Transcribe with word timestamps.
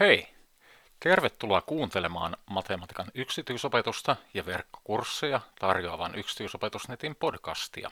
Hei! 0.00 0.28
Tervetuloa 1.00 1.60
kuuntelemaan 1.60 2.36
matematiikan 2.46 3.10
yksityisopetusta 3.14 4.16
ja 4.34 4.46
verkkokursseja 4.46 5.40
tarjoavan 5.58 6.14
yksityisopetusnetin 6.14 7.16
podcastia. 7.16 7.90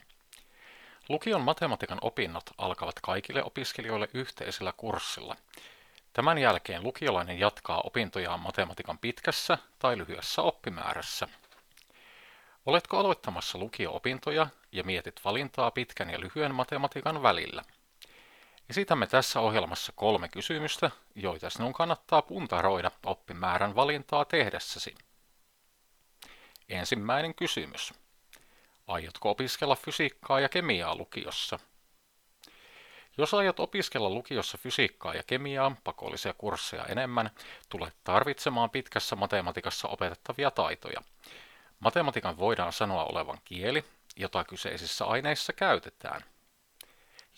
Lukion 1.09 1.41
matematiikan 1.41 1.99
opinnot 2.01 2.51
alkavat 2.59 3.01
kaikille 3.03 3.45
opiskelijoille 3.45 4.09
yhteisellä 4.15 4.73
kurssilla. 4.77 5.37
Tämän 6.13 6.39
jälkeen 6.39 6.83
lukiolainen 6.83 7.39
jatkaa 7.39 7.81
opintojaan 7.85 8.41
matematiikan 8.41 8.99
pitkässä 8.99 9.59
tai 9.79 9.99
lyhyessä 9.99 10.43
oppimäärässä. 10.43 11.29
Oletko 12.67 12.99
aloittamassa 12.99 13.59
lukio-opintoja 13.59 14.47
ja 14.73 14.85
mietit 14.85 15.21
valintaa 15.25 15.71
pitkän 15.71 16.11
ja 16.11 16.21
lyhyen 16.21 16.55
matematiikan 16.55 17.23
välillä? 17.23 17.63
Esitämme 18.71 19.07
tässä 19.07 19.41
ohjelmassa 19.41 19.93
kolme 19.97 20.29
kysymystä, 20.29 20.91
joita 21.15 21.51
sinun 21.51 21.73
kannattaa 21.73 22.23
puntaroida 22.23 22.91
oppimäärän 23.05 23.75
valintaa 23.75 24.25
tehdessäsi. 24.25 24.95
Ensimmäinen 26.69 27.35
kysymys. 27.35 27.95
Aiotko 28.87 29.31
opiskella 29.31 29.77
fysiikkaa 29.77 30.41
ja 30.41 30.49
kemiaa 30.49 30.97
lukiossa? 30.97 31.59
Jos 33.19 33.35
aiot 33.35 33.61
opiskella 33.61 34.11
lukiossa 34.11 34.59
fysiikkaa 34.59 35.15
ja 35.15 35.23
kemiaa, 35.23 35.77
pakollisia 35.85 36.35
kursseja 36.35 36.85
enemmän, 36.85 37.31
tulet 37.69 37.95
tarvitsemaan 38.05 38.71
pitkässä 38.71 39.17
matematiikassa 39.17 39.89
opetettavia 39.89 40.51
taitoja. 40.51 41.03
Matematiikan 41.81 42.39
voidaan 42.39 42.73
sanoa 42.73 43.05
olevan 43.05 43.39
kieli, 43.45 43.85
jota 44.17 44.45
kyseisissä 44.45 45.05
aineissa 45.05 45.53
käytetään– 45.53 46.25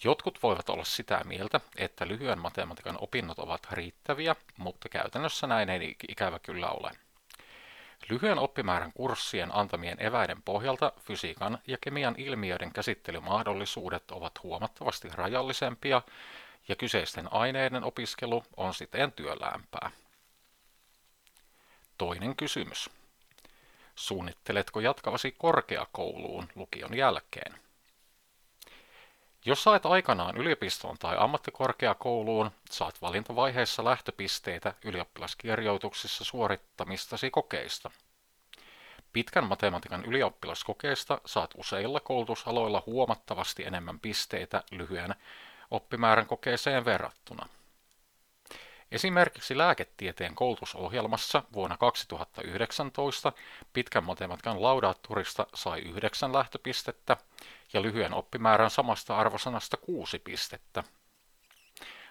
Jotkut 0.05 0.43
voivat 0.43 0.69
olla 0.69 0.85
sitä 0.85 1.21
mieltä, 1.25 1.61
että 1.77 2.09
lyhyen 2.09 2.39
matematiikan 2.39 2.99
opinnot 3.01 3.39
ovat 3.39 3.67
riittäviä, 3.71 4.37
mutta 4.57 4.89
käytännössä 4.89 5.47
näin 5.47 5.71
ei 5.71 5.97
ikävä 6.09 6.39
kyllä 6.39 6.69
ole. 6.71 6.91
Lyhyen 8.09 8.39
oppimäärän 8.39 8.93
kurssien 8.93 9.55
antamien 9.55 10.03
eväiden 10.03 10.43
pohjalta 10.43 10.93
fysiikan 11.01 11.59
ja 11.67 11.79
kemian 11.81 12.15
ilmiöiden 12.19 12.73
käsittelymahdollisuudet 12.73 14.11
ovat 14.11 14.43
huomattavasti 14.43 15.09
rajallisempia 15.09 16.03
ja 16.69 16.77
kyseisten 16.77 17.33
aineiden 17.33 17.85
opiskelu 17.85 18.43
on 18.57 18.75
siten 18.75 19.13
työläämpää. 19.13 19.91
Toinen 21.99 22.37
kysymys. 22.37 22.91
Suunnitteletko 23.95 24.81
jatkavasi 24.81 25.35
korkeakouluun 25.39 26.49
lukion 26.55 26.97
jälkeen? 26.97 27.68
Jos 29.45 29.63
sait 29.63 29.87
aikanaan 29.87 30.37
yliopistoon 30.37 30.99
tai 30.99 31.17
ammattikorkeakouluun, 31.19 32.51
saat 32.71 33.03
valintavaiheessa 33.03 33.85
lähtöpisteitä 33.85 34.75
ylioppilaskirjoituksissa 34.85 36.25
suorittamistasi 36.25 37.31
kokeista. 37.31 37.91
Pitkän 39.13 39.45
matematiikan 39.45 40.05
ylioppilaskokeesta 40.05 41.21
saat 41.27 41.51
useilla 41.57 42.01
koulutusaloilla 42.01 42.83
huomattavasti 42.87 43.65
enemmän 43.65 44.01
pisteitä 44.01 44.63
lyhyen 44.71 45.15
oppimäärän 45.71 46.27
kokeeseen 46.27 46.85
verrattuna. 46.85 47.49
Esimerkiksi 48.93 49.59
lääketieteen 49.59 50.35
koulutusohjelmassa 50.35 51.43
vuonna 51.53 51.77
2019 51.77 53.33
pitkän 53.73 54.05
matematiikan 54.05 54.63
laudaatturista 54.63 55.47
sai 55.55 55.81
9 55.81 56.33
lähtöpistettä 56.33 57.17
ja 57.73 57.83
lyhyen 57.83 58.15
oppimäärän 58.15 58.71
samasta 58.71 59.17
arvosanasta 59.17 59.77
6 59.77 60.19
pistettä. 60.19 60.85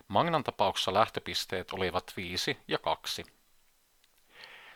Magnan 0.07 0.43
tapauksessa 0.43 0.93
lähtöpisteet 0.93 1.73
olivat 1.73 2.13
5 2.17 2.57
ja 2.67 2.77
2. 2.77 3.25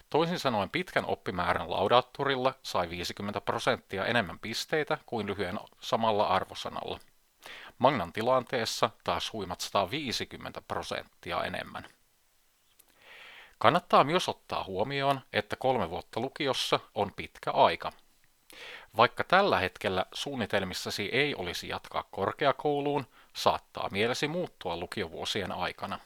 Toisin 0.09 0.39
sanoen 0.39 0.69
pitkän 0.69 1.05
oppimäärän 1.05 1.71
laudaatturilla 1.71 2.53
sai 2.63 2.89
50 2.89 3.41
prosenttia 3.41 4.05
enemmän 4.05 4.39
pisteitä 4.39 4.97
kuin 5.05 5.27
lyhyen 5.27 5.59
samalla 5.79 6.27
arvosanalla. 6.27 6.99
Magnan 7.81 8.13
tilanteessa 8.13 8.89
taas 9.03 9.33
huimat 9.33 9.61
150 9.61 10.61
prosenttia 10.61 11.43
enemmän. 11.43 11.85
Kannattaa 13.57 14.03
myös 14.03 14.29
ottaa 14.29 14.63
huomioon, 14.63 15.21
että 15.33 15.55
kolme 15.55 15.89
vuotta 15.89 16.19
lukiossa 16.19 16.79
on 16.95 17.13
pitkä 17.15 17.51
aika. 17.51 17.91
Vaikka 18.97 19.23
tällä 19.23 19.59
hetkellä 19.59 20.05
suunnitelmissasi 20.13 21.09
ei 21.11 21.35
olisi 21.35 21.67
jatkaa 21.69 22.03
korkeakouluun, 22.11 23.07
saattaa 23.33 23.89
mielesi 23.91 24.27
muuttua 24.27 24.77
lukiovuosien 24.77 25.51
aikana. 25.51 25.99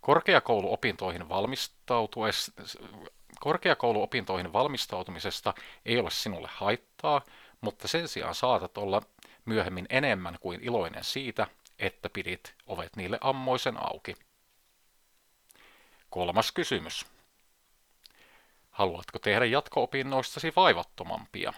Korkeakouluopintoihin, 0.00 1.28
valmistautuessa, 1.28 2.52
korkeakouluopintoihin 3.40 4.52
valmistautumisesta 4.52 5.54
ei 5.86 5.98
ole 5.98 6.10
sinulle 6.10 6.48
haittaa, 6.52 7.22
mutta 7.60 7.88
sen 7.88 8.08
sijaan 8.08 8.34
saatat 8.34 8.78
olla 8.78 9.02
myöhemmin 9.46 9.86
enemmän 9.90 10.36
kuin 10.40 10.60
iloinen 10.60 11.04
siitä, 11.04 11.46
että 11.78 12.10
pidit 12.10 12.54
ovet 12.66 12.96
niille 12.96 13.18
ammoisen 13.20 13.76
auki. 13.82 14.14
Kolmas 16.10 16.52
kysymys. 16.52 17.06
Haluatko 18.70 19.18
tehdä 19.18 19.44
jatko-opinnoistasi 19.44 20.52
vaivattomampia? 20.56 21.52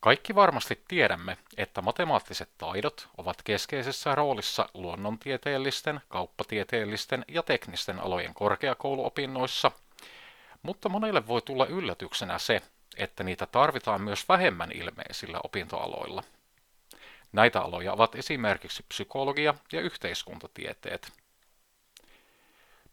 Kaikki 0.00 0.34
varmasti 0.34 0.82
tiedämme, 0.88 1.38
että 1.56 1.82
matemaattiset 1.82 2.50
taidot 2.58 3.08
ovat 3.18 3.42
keskeisessä 3.42 4.14
roolissa 4.14 4.68
luonnontieteellisten, 4.74 6.00
kauppatieteellisten 6.08 7.24
ja 7.28 7.42
teknisten 7.42 8.00
alojen 8.00 8.34
korkeakouluopinnoissa, 8.34 9.70
mutta 10.62 10.88
monille 10.88 11.26
voi 11.26 11.42
tulla 11.42 11.66
yllätyksenä 11.66 12.38
se, 12.38 12.62
että 12.96 13.24
niitä 13.24 13.46
tarvitaan 13.46 14.00
myös 14.02 14.28
vähemmän 14.28 14.72
ilmeisillä 14.72 15.40
opintoaloilla. 15.44 16.22
Näitä 17.32 17.60
aloja 17.60 17.92
ovat 17.92 18.14
esimerkiksi 18.14 18.84
psykologia 18.88 19.54
ja 19.72 19.80
yhteiskuntatieteet. 19.80 21.12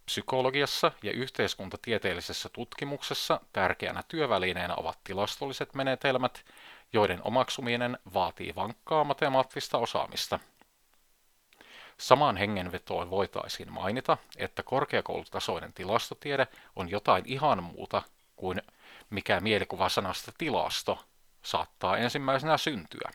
Psykologiassa 0.06 0.92
ja 1.04 1.12
yhteiskuntatieteellisessä 1.12 2.50
tutkimuksessa 2.50 3.42
tärkeänä 3.54 4.04
työvälineenä 4.08 4.76
ovat 4.76 4.98
tilastolliset 5.04 5.74
menetelmät, 5.74 6.46
joiden 6.94 7.22
omaksuminen 7.24 7.98
vaatii 8.14 8.56
vankkaa 8.56 9.04
matemaattista 9.04 9.78
osaamista. 9.78 10.40
Samaan 11.98 12.38
hengenvetoon 12.38 13.10
voitaisiin 13.10 13.74
mainita, 13.74 14.18
että 14.38 14.64
korkeakoulutasoinen 14.64 15.74
tilastotiede 15.74 16.48
on 16.76 16.92
jotain 16.92 17.24
ihan 17.28 17.64
muuta 17.64 18.02
kuin 18.36 18.62
mikä 19.14 19.40
mielikuva 19.40 19.90
sanasta 19.90 20.32
tilasto 20.38 21.00
saattaa 21.42 21.98
ensimmäisenä 21.98 22.58
syntyä. 22.58 23.10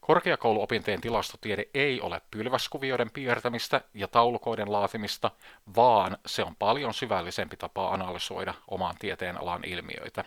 Korkeakouluopinteen 0.00 1.00
tilastotiede 1.00 1.66
ei 1.74 2.00
ole 2.00 2.20
pylväskuvioiden 2.30 3.10
piirtämistä 3.10 3.80
ja 3.94 4.08
taulukoiden 4.08 4.72
laatimista, 4.72 5.30
vaan 5.76 6.18
se 6.26 6.44
on 6.44 6.56
paljon 6.56 6.94
syvällisempi 6.94 7.56
tapa 7.56 7.88
analysoida 7.88 8.54
oman 8.68 8.94
tieteen 8.98 9.40
alan 9.40 9.64
ilmiöitä. 9.64 10.24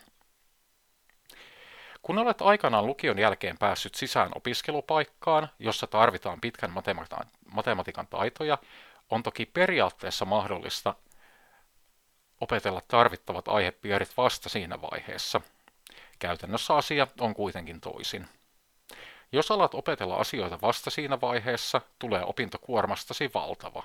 Kun 2.01 2.17
olet 2.17 2.41
aikanaan 2.41 2.85
lukion 2.85 3.19
jälkeen 3.19 3.57
päässyt 3.57 3.95
sisään 3.95 4.31
opiskelupaikkaan, 4.35 5.49
jossa 5.59 5.87
tarvitaan 5.87 6.41
pitkän 6.41 6.73
matematiikan 7.51 8.07
taitoja, 8.07 8.57
on 9.09 9.23
toki 9.23 9.45
periaatteessa 9.45 10.25
mahdollista 10.25 10.93
opetella 12.41 12.81
tarvittavat 12.87 13.47
aihepiirit 13.47 14.17
vasta 14.17 14.49
siinä 14.49 14.81
vaiheessa. 14.81 15.41
Käytännössä 16.19 16.75
asia 16.75 17.07
on 17.19 17.33
kuitenkin 17.33 17.81
toisin. 17.81 18.27
Jos 19.31 19.51
alat 19.51 19.73
opetella 19.73 20.15
asioita 20.15 20.61
vasta 20.61 20.89
siinä 20.89 21.21
vaiheessa, 21.21 21.81
tulee 21.99 22.25
opintokuormastasi 22.25 23.31
valtava. 23.33 23.83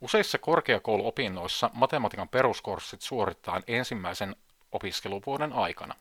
Useissa 0.00 0.38
korkeakouluopinnoissa 0.38 1.70
matematiikan 1.72 2.28
peruskurssit 2.28 3.02
suoritetaan 3.02 3.62
ensimmäisen 3.66 4.36
opiskeluvuoden 4.72 5.52
aikana. 5.52 5.94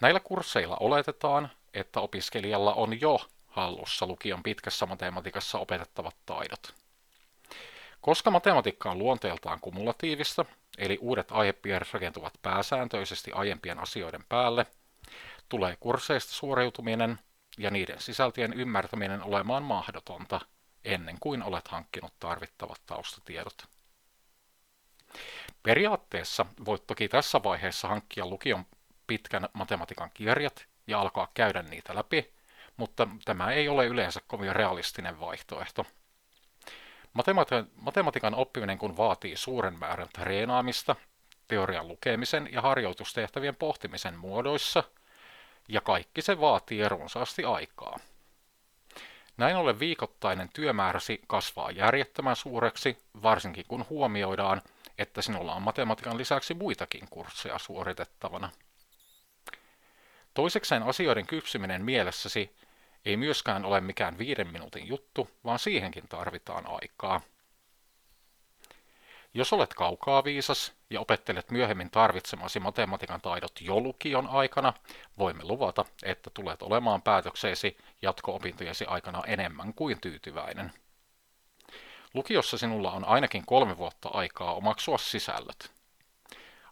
Näillä 0.00 0.20
kursseilla 0.20 0.76
oletetaan, 0.80 1.50
että 1.74 2.00
opiskelijalla 2.00 2.74
on 2.74 3.00
jo 3.00 3.20
hallussa 3.46 4.06
lukion 4.06 4.42
pitkässä 4.42 4.86
matematiikassa 4.86 5.58
opetettavat 5.58 6.16
taidot. 6.26 6.74
Koska 8.02 8.30
matematiikka 8.30 8.90
on 8.90 8.98
luonteeltaan 8.98 9.60
kumulatiivista, 9.60 10.44
eli 10.78 10.98
uudet 11.00 11.28
aihepiirit 11.32 11.92
rakentuvat 11.92 12.34
pääsääntöisesti 12.42 13.32
aiempien 13.32 13.78
asioiden 13.78 14.24
päälle, 14.28 14.66
tulee 15.48 15.76
kursseista 15.80 16.32
suoriutuminen 16.32 17.18
ja 17.58 17.70
niiden 17.70 18.00
sisältöjen 18.00 18.52
ymmärtäminen 18.52 19.22
olemaan 19.22 19.62
mahdotonta 19.62 20.40
ennen 20.84 21.16
kuin 21.20 21.42
olet 21.42 21.68
hankkinut 21.68 22.12
tarvittavat 22.20 22.80
taustatiedot. 22.86 23.64
Periaatteessa 25.62 26.46
voit 26.64 26.86
toki 26.86 27.08
tässä 27.08 27.42
vaiheessa 27.42 27.88
hankkia 27.88 28.26
lukion 28.26 28.66
pitkän 29.06 29.48
matematiikan 29.52 30.10
kirjat 30.14 30.66
ja 30.86 31.00
alkaa 31.00 31.28
käydä 31.34 31.62
niitä 31.62 31.94
läpi, 31.94 32.32
mutta 32.76 33.08
tämä 33.24 33.52
ei 33.52 33.68
ole 33.68 33.86
yleensä 33.86 34.20
kovin 34.26 34.56
realistinen 34.56 35.20
vaihtoehto. 35.20 35.86
Matematiikan 37.74 38.34
oppiminen 38.34 38.78
kun 38.78 38.96
vaatii 38.96 39.36
suuren 39.36 39.78
määrän 39.78 40.08
treenaamista, 40.12 40.96
teorian 41.48 41.88
lukemisen 41.88 42.48
ja 42.52 42.60
harjoitustehtävien 42.60 43.56
pohtimisen 43.56 44.18
muodoissa, 44.18 44.84
ja 45.68 45.80
kaikki 45.80 46.22
se 46.22 46.40
vaatii 46.40 46.88
runsaasti 46.88 47.44
aikaa. 47.44 47.98
Näin 49.36 49.56
ollen 49.56 49.78
viikoittainen 49.78 50.48
työmääräsi 50.52 51.20
kasvaa 51.26 51.70
järjettömän 51.70 52.36
suureksi, 52.36 52.98
varsinkin 53.22 53.64
kun 53.68 53.86
huomioidaan, 53.90 54.62
että 54.98 55.22
sinulla 55.22 55.54
on 55.54 55.62
matematiikan 55.62 56.18
lisäksi 56.18 56.54
muitakin 56.54 57.08
kursseja 57.10 57.58
suoritettavana. 57.58 58.50
Toisekseen 60.34 60.82
asioiden 60.82 61.26
kypsyminen 61.26 61.84
mielessäsi 61.84 62.56
ei 63.04 63.16
myöskään 63.16 63.64
ole 63.64 63.80
mikään 63.80 64.18
viiden 64.18 64.52
minuutin 64.52 64.88
juttu, 64.88 65.30
vaan 65.44 65.58
siihenkin 65.58 66.08
tarvitaan 66.08 66.64
aikaa. 66.66 67.20
Jos 69.34 69.52
olet 69.52 69.74
kaukaa 69.74 70.24
viisas 70.24 70.72
ja 70.90 71.00
opettelet 71.00 71.50
myöhemmin 71.50 71.90
tarvitsemasi 71.90 72.60
matematiikan 72.60 73.20
taidot 73.20 73.60
jo 73.60 73.80
lukion 73.80 74.28
aikana, 74.28 74.72
voimme 75.18 75.44
luvata, 75.44 75.84
että 76.02 76.30
tulet 76.34 76.62
olemaan 76.62 77.02
päätökseesi 77.02 77.76
jatko-opintojesi 78.02 78.84
aikana 78.84 79.22
enemmän 79.26 79.74
kuin 79.74 80.00
tyytyväinen. 80.00 80.72
Lukiossa 82.14 82.58
sinulla 82.58 82.92
on 82.92 83.04
ainakin 83.04 83.46
kolme 83.46 83.78
vuotta 83.78 84.08
aikaa 84.08 84.54
omaksua 84.54 84.98
sisällöt. 84.98 85.72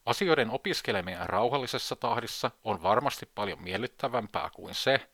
Asioiden 0.06 0.50
opiskeleminen 0.50 1.28
rauhallisessa 1.28 1.96
tahdissa 1.96 2.50
on 2.64 2.82
varmasti 2.82 3.26
paljon 3.34 3.62
miellyttävämpää 3.62 4.50
kuin 4.54 4.74
se, 4.74 5.08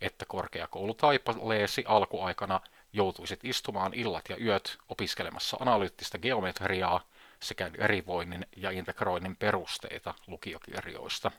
että 0.00 0.24
korkeakoulutaipaleesi 0.24 1.84
alkuaikana 1.86 2.60
joutuisit 2.92 3.44
istumaan 3.44 3.94
illat 3.94 4.24
ja 4.28 4.36
yöt 4.36 4.78
opiskelemassa 4.88 5.56
analyyttistä 5.60 6.18
geometriaa 6.18 7.00
sekä 7.40 7.72
derivoinnin 7.72 8.46
ja 8.56 8.70
integroinnin 8.70 9.36
perusteita 9.36 10.14
lukiokirjoista. 10.26 11.30